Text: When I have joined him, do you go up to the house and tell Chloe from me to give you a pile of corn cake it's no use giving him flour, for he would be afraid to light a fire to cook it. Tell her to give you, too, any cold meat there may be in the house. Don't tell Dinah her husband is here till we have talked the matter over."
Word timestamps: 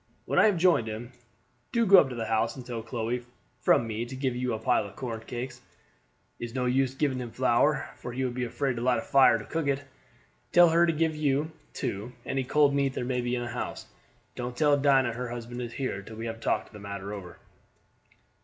When 0.25 0.39
I 0.39 0.47
have 0.47 0.57
joined 0.57 0.87
him, 0.87 1.11
do 1.71 1.81
you 1.81 1.85
go 1.85 1.99
up 1.99 2.09
to 2.09 2.15
the 2.15 2.25
house 2.25 2.55
and 2.55 2.65
tell 2.65 2.81
Chloe 2.81 3.23
from 3.59 3.85
me 3.85 4.03
to 4.05 4.15
give 4.15 4.35
you 4.35 4.51
a 4.51 4.57
pile 4.57 4.87
of 4.87 4.95
corn 4.95 5.19
cake 5.21 5.53
it's 6.39 6.55
no 6.55 6.65
use 6.65 6.95
giving 6.95 7.19
him 7.19 7.29
flour, 7.29 7.87
for 7.97 8.11
he 8.11 8.25
would 8.25 8.33
be 8.33 8.43
afraid 8.45 8.77
to 8.77 8.81
light 8.81 8.97
a 8.97 9.01
fire 9.03 9.37
to 9.37 9.45
cook 9.45 9.67
it. 9.67 9.83
Tell 10.53 10.69
her 10.69 10.87
to 10.87 10.91
give 10.91 11.15
you, 11.15 11.51
too, 11.73 12.13
any 12.25 12.43
cold 12.43 12.73
meat 12.73 12.93
there 12.95 13.05
may 13.05 13.21
be 13.21 13.35
in 13.35 13.43
the 13.43 13.49
house. 13.49 13.85
Don't 14.33 14.57
tell 14.57 14.75
Dinah 14.75 15.13
her 15.13 15.29
husband 15.29 15.61
is 15.61 15.73
here 15.73 16.01
till 16.01 16.15
we 16.15 16.25
have 16.25 16.39
talked 16.39 16.73
the 16.73 16.79
matter 16.79 17.13
over." 17.13 17.37